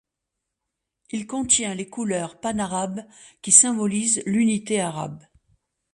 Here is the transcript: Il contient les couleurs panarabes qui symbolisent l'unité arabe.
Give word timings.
Il 1.11 1.27
contient 1.27 1.75
les 1.75 1.87
couleurs 1.87 2.39
panarabes 2.39 3.05
qui 3.43 3.51
symbolisent 3.51 4.23
l'unité 4.25 4.79
arabe. 4.81 5.23